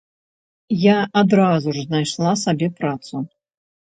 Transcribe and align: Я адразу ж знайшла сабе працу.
Я 0.83 0.95
адразу 1.21 1.69
ж 1.75 1.83
знайшла 1.89 2.31
сабе 2.45 2.71
працу. 2.81 3.15